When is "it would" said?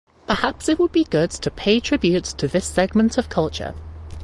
0.67-0.91